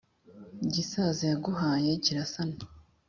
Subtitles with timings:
[0.73, 2.57] gisaza yaguhaye kirasana